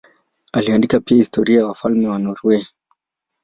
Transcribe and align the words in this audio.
Aliandika 0.53 0.99
pia 0.99 1.17
historia 1.17 1.59
ya 1.59 1.67
wafalme 1.67 2.07
wa 2.07 2.19
Norwei. 2.19 2.67